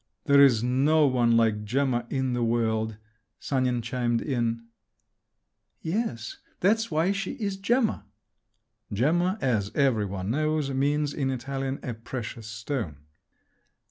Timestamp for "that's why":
6.59-7.11